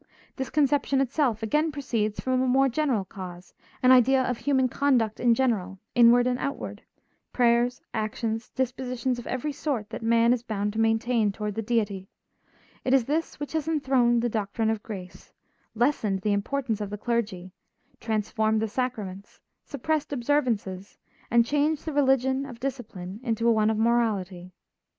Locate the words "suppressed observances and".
19.63-21.45